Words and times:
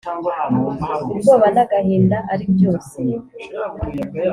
ubwoba 1.11 1.47
n’agahinda 1.55 2.17
aribyose 2.33 2.99